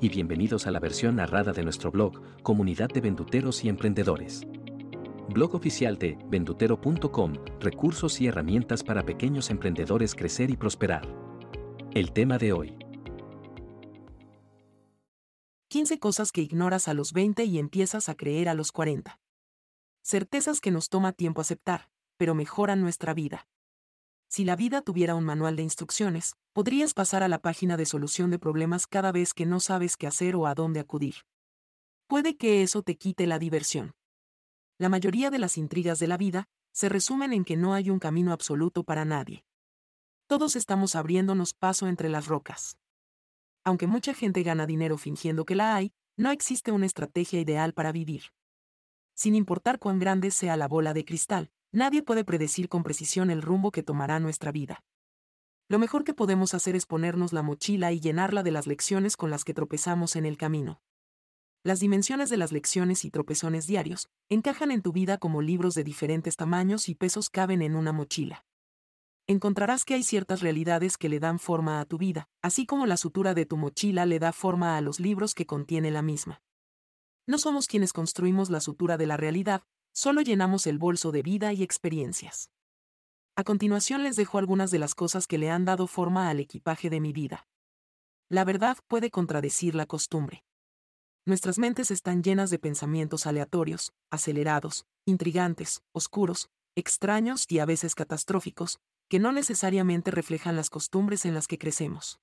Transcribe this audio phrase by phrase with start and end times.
[0.00, 4.42] y bienvenidos a la versión narrada de nuestro blog, Comunidad de Venduteros y Emprendedores.
[5.28, 11.02] Blog oficial de vendutero.com, recursos y herramientas para pequeños emprendedores crecer y prosperar.
[11.94, 12.78] El tema de hoy.
[15.68, 19.20] 15 cosas que ignoras a los 20 y empiezas a creer a los 40.
[20.02, 23.46] Certezas que nos toma tiempo aceptar, pero mejoran nuestra vida.
[24.28, 28.30] Si la vida tuviera un manual de instrucciones, podrías pasar a la página de solución
[28.30, 31.14] de problemas cada vez que no sabes qué hacer o a dónde acudir.
[32.06, 33.94] Puede que eso te quite la diversión.
[34.78, 37.98] La mayoría de las intrigas de la vida se resumen en que no hay un
[37.98, 39.44] camino absoluto para nadie.
[40.26, 42.76] Todos estamos abriéndonos paso entre las rocas.
[43.64, 47.92] Aunque mucha gente gana dinero fingiendo que la hay, no existe una estrategia ideal para
[47.92, 48.24] vivir.
[49.14, 53.42] Sin importar cuán grande sea la bola de cristal, Nadie puede predecir con precisión el
[53.42, 54.82] rumbo que tomará nuestra vida.
[55.68, 59.30] Lo mejor que podemos hacer es ponernos la mochila y llenarla de las lecciones con
[59.30, 60.80] las que tropezamos en el camino.
[61.62, 65.84] Las dimensiones de las lecciones y tropezones diarios encajan en tu vida como libros de
[65.84, 68.46] diferentes tamaños y pesos caben en una mochila.
[69.26, 72.96] Encontrarás que hay ciertas realidades que le dan forma a tu vida, así como la
[72.96, 76.40] sutura de tu mochila le da forma a los libros que contiene la misma.
[77.26, 79.64] No somos quienes construimos la sutura de la realidad,
[79.98, 82.52] solo llenamos el bolso de vida y experiencias.
[83.34, 86.88] A continuación les dejo algunas de las cosas que le han dado forma al equipaje
[86.88, 87.48] de mi vida.
[88.28, 90.44] La verdad puede contradecir la costumbre.
[91.26, 98.78] Nuestras mentes están llenas de pensamientos aleatorios, acelerados, intrigantes, oscuros, extraños y a veces catastróficos,
[99.08, 102.20] que no necesariamente reflejan las costumbres en las que crecemos.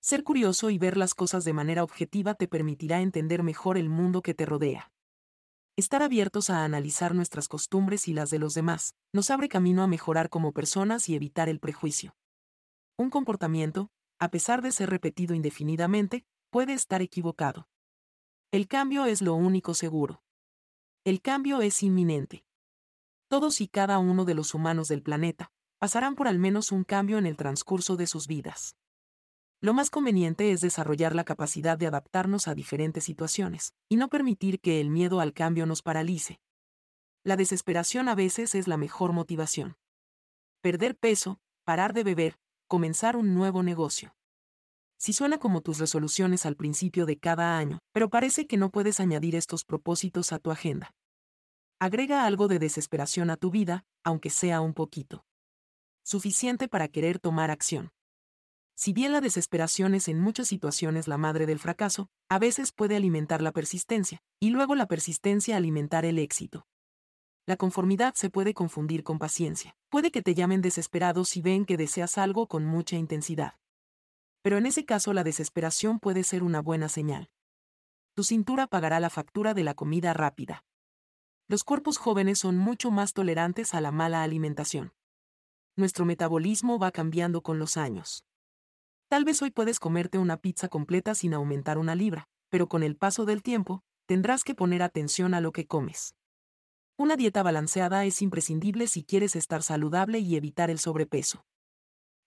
[0.00, 4.20] Ser curioso y ver las cosas de manera objetiva te permitirá entender mejor el mundo
[4.20, 4.90] que te rodea.
[5.78, 9.86] Estar abiertos a analizar nuestras costumbres y las de los demás, nos abre camino a
[9.86, 12.16] mejorar como personas y evitar el prejuicio.
[12.96, 17.68] Un comportamiento, a pesar de ser repetido indefinidamente, puede estar equivocado.
[18.50, 20.20] El cambio es lo único seguro.
[21.04, 22.44] El cambio es inminente.
[23.28, 27.18] Todos y cada uno de los humanos del planeta pasarán por al menos un cambio
[27.18, 28.74] en el transcurso de sus vidas.
[29.60, 34.60] Lo más conveniente es desarrollar la capacidad de adaptarnos a diferentes situaciones, y no permitir
[34.60, 36.38] que el miedo al cambio nos paralice.
[37.24, 39.76] La desesperación a veces es la mejor motivación.
[40.60, 42.38] Perder peso, parar de beber,
[42.68, 44.14] comenzar un nuevo negocio.
[44.96, 49.00] Si suena como tus resoluciones al principio de cada año, pero parece que no puedes
[49.00, 50.94] añadir estos propósitos a tu agenda.
[51.80, 55.24] Agrega algo de desesperación a tu vida, aunque sea un poquito.
[56.04, 57.90] Suficiente para querer tomar acción.
[58.78, 62.94] Si bien la desesperación es en muchas situaciones la madre del fracaso, a veces puede
[62.94, 66.64] alimentar la persistencia, y luego la persistencia alimentar el éxito.
[67.44, 69.74] La conformidad se puede confundir con paciencia.
[69.88, 73.54] Puede que te llamen desesperado si ven que deseas algo con mucha intensidad.
[74.42, 77.32] Pero en ese caso la desesperación puede ser una buena señal.
[78.14, 80.64] Tu cintura pagará la factura de la comida rápida.
[81.48, 84.92] Los cuerpos jóvenes son mucho más tolerantes a la mala alimentación.
[85.74, 88.24] Nuestro metabolismo va cambiando con los años.
[89.08, 92.94] Tal vez hoy puedes comerte una pizza completa sin aumentar una libra, pero con el
[92.94, 96.14] paso del tiempo, tendrás que poner atención a lo que comes.
[96.98, 101.46] Una dieta balanceada es imprescindible si quieres estar saludable y evitar el sobrepeso.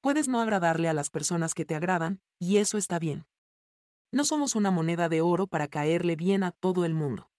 [0.00, 3.26] Puedes no agradarle a las personas que te agradan, y eso está bien.
[4.10, 7.30] No somos una moneda de oro para caerle bien a todo el mundo.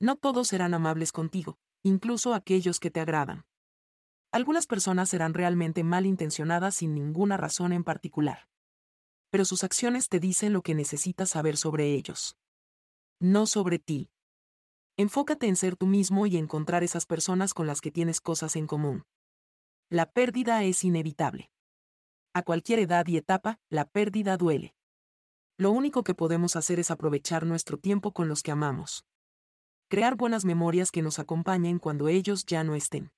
[0.00, 3.46] No todos serán amables contigo, incluso aquellos que te agradan.
[4.32, 8.48] Algunas personas serán realmente malintencionadas sin ninguna razón en particular
[9.30, 12.36] pero sus acciones te dicen lo que necesitas saber sobre ellos.
[13.20, 14.10] No sobre ti.
[14.96, 18.66] Enfócate en ser tú mismo y encontrar esas personas con las que tienes cosas en
[18.66, 19.04] común.
[19.90, 21.50] La pérdida es inevitable.
[22.34, 24.74] A cualquier edad y etapa, la pérdida duele.
[25.58, 29.06] Lo único que podemos hacer es aprovechar nuestro tiempo con los que amamos.
[29.88, 33.12] Crear buenas memorias que nos acompañen cuando ellos ya no estén.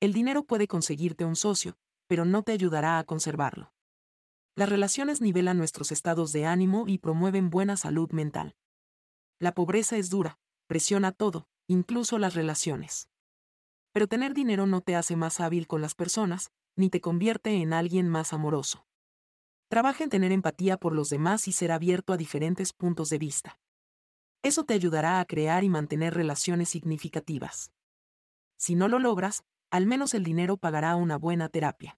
[0.00, 1.76] El dinero puede conseguirte un socio,
[2.06, 3.72] pero no te ayudará a conservarlo.
[4.58, 8.56] Las relaciones nivelan nuestros estados de ánimo y promueven buena salud mental.
[9.38, 13.08] La pobreza es dura, presiona todo, incluso las relaciones.
[13.92, 17.72] Pero tener dinero no te hace más hábil con las personas, ni te convierte en
[17.72, 18.84] alguien más amoroso.
[19.68, 23.60] Trabaja en tener empatía por los demás y ser abierto a diferentes puntos de vista.
[24.42, 27.70] Eso te ayudará a crear y mantener relaciones significativas.
[28.56, 31.96] Si no lo logras, al menos el dinero pagará una buena terapia.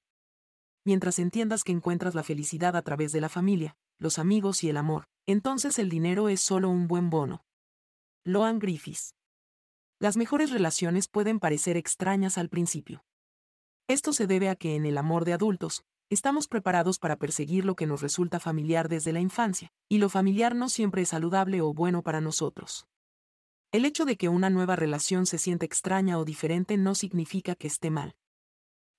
[0.85, 4.79] Mientras entiendas que encuentras la felicidad a través de la familia, los amigos y el
[4.79, 7.45] amor, entonces el dinero es solo un buen bono.
[8.25, 9.15] Loan Griffiths.
[9.99, 13.05] Las mejores relaciones pueden parecer extrañas al principio.
[13.89, 17.77] Esto se debe a que en el amor de adultos, estamos preparados para perseguir lo
[17.77, 21.75] que nos resulta familiar desde la infancia, y lo familiar no siempre es saludable o
[21.75, 22.87] bueno para nosotros.
[23.73, 27.69] El hecho de que una nueva relación se sienta extraña o diferente no significa que
[27.69, 28.17] esté mal.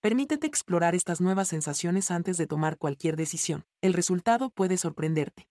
[0.02, 3.66] Permítete explorar estas nuevas sensaciones antes de tomar cualquier decisión.
[3.82, 5.48] El resultado puede sorprenderte.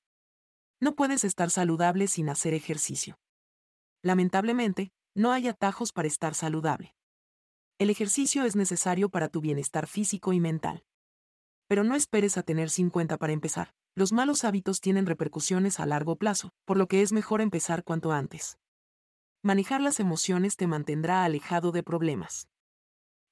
[0.81, 3.21] No puedes estar saludable sin hacer ejercicio.
[4.03, 6.97] Lamentablemente, no hay atajos para estar saludable.
[7.79, 10.83] El ejercicio es necesario para tu bienestar físico y mental.
[11.69, 13.73] Pero no esperes a tener 50 para empezar.
[13.95, 18.11] Los malos hábitos tienen repercusiones a largo plazo, por lo que es mejor empezar cuanto
[18.11, 18.59] antes.
[19.45, 22.49] Manejar las emociones te mantendrá alejado de problemas.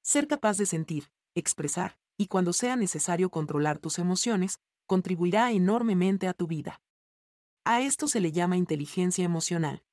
[0.01, 6.33] Ser capaz de sentir, expresar, y cuando sea necesario controlar tus emociones, contribuirá enormemente a
[6.33, 6.81] tu vida.
[7.63, 9.83] A esto se le llama inteligencia emocional.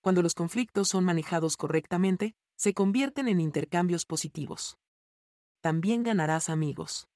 [0.00, 4.78] Cuando los conflictos son manejados correctamente, se convierten en intercambios positivos.
[5.60, 7.08] También ganarás amigos.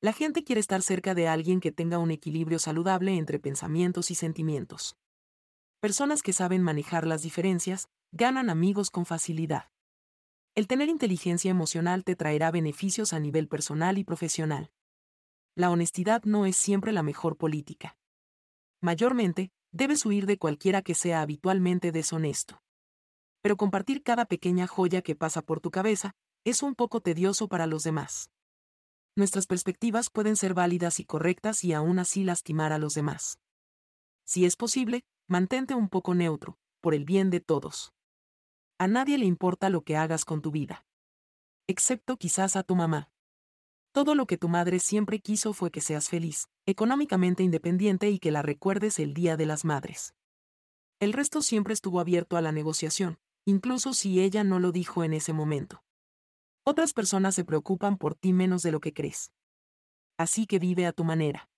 [0.00, 4.14] La gente quiere estar cerca de alguien que tenga un equilibrio saludable entre pensamientos y
[4.14, 4.96] sentimientos.
[5.80, 9.70] Personas que saben manejar las diferencias, ganan amigos con facilidad.
[10.56, 14.72] El tener inteligencia emocional te traerá beneficios a nivel personal y profesional.
[15.54, 17.96] La honestidad no es siempre la mejor política.
[18.80, 22.62] Mayormente, debes huir de cualquiera que sea habitualmente deshonesto.
[23.42, 26.14] Pero compartir cada pequeña joya que pasa por tu cabeza
[26.44, 28.30] es un poco tedioso para los demás.
[29.16, 33.38] Nuestras perspectivas pueden ser válidas y correctas y aún así lastimar a los demás.
[34.24, 37.92] Si es posible, mantente un poco neutro, por el bien de todos.
[38.80, 40.86] A nadie le importa lo que hagas con tu vida.
[41.66, 43.10] Excepto quizás a tu mamá.
[43.92, 48.30] Todo lo que tu madre siempre quiso fue que seas feliz, económicamente independiente y que
[48.30, 50.14] la recuerdes el Día de las Madres.
[50.98, 55.12] El resto siempre estuvo abierto a la negociación, incluso si ella no lo dijo en
[55.12, 55.84] ese momento.
[56.64, 59.30] Otras personas se preocupan por ti menos de lo que crees.
[60.16, 61.50] Así que vive a tu manera.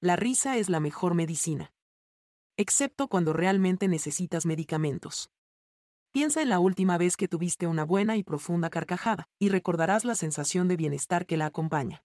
[0.00, 1.72] La risa es la mejor medicina
[2.60, 5.30] excepto cuando realmente necesitas medicamentos.
[6.12, 10.16] Piensa en la última vez que tuviste una buena y profunda carcajada, y recordarás la
[10.16, 12.02] sensación de bienestar que la acompaña.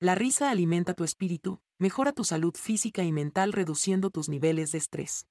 [0.00, 4.78] La risa alimenta tu espíritu, mejora tu salud física y mental reduciendo tus niveles de
[4.78, 5.28] estrés.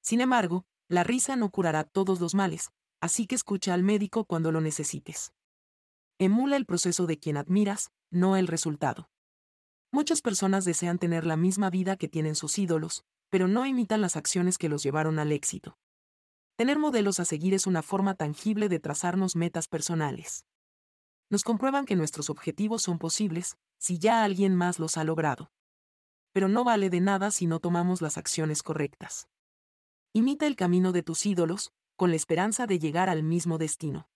[0.00, 2.70] Sin embargo, la risa no curará todos los males,
[3.02, 5.34] así que escucha al médico cuando lo necesites.
[6.18, 9.10] Emula el proceso de quien admiras, no el resultado.
[9.90, 14.16] Muchas personas desean tener la misma vida que tienen sus ídolos, pero no imitan las
[14.16, 15.76] acciones que los llevaron al éxito.
[16.62, 20.46] Tener modelos a seguir es una forma tangible de trazarnos metas personales.
[21.28, 25.50] Nos comprueban que nuestros objetivos son posibles, si ya alguien más los ha logrado.
[26.30, 29.26] Pero no vale de nada si no tomamos las acciones correctas.
[30.12, 34.08] Imita el camino de tus ídolos, con la esperanza de llegar al mismo destino.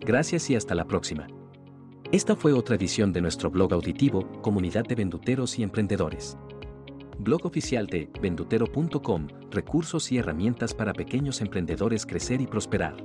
[0.00, 1.28] Gracias y hasta la próxima.
[2.10, 6.36] Esta fue otra edición de nuestro blog auditivo, Comunidad de Venduteros y Emprendedores.
[7.18, 12.96] Blog oficial de vendutero.com, recursos y herramientas para pequeños emprendedores crecer y prosperar.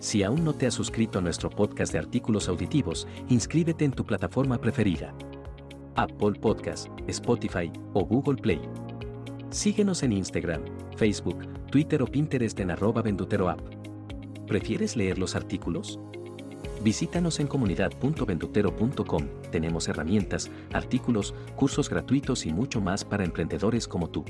[0.00, 4.04] Si aún no te has suscrito a nuestro podcast de artículos auditivos, inscríbete en tu
[4.04, 5.14] plataforma preferida.
[5.94, 8.60] Apple Podcast, Spotify o Google Play.
[9.50, 10.64] Síguenos en Instagram,
[10.96, 13.60] Facebook, Twitter o Pinterest en arroba venduteroapp.
[14.48, 16.00] ¿Prefieres leer los artículos?
[16.82, 19.28] Visítanos en comunidad.ventutero.com.
[19.50, 24.24] Tenemos herramientas, artículos, cursos gratuitos y mucho más para emprendedores como tú.